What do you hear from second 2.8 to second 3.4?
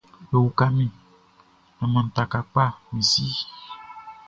mi si.